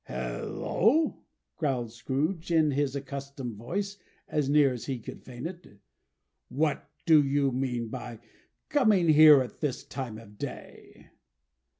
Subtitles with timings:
[0.05, 1.19] "Hallo!"
[1.57, 5.77] growled Scrooge, in his accustomed voice, as near as he could feign it.
[6.49, 8.17] "What do you mean by
[8.67, 11.11] coming here at this time of day?"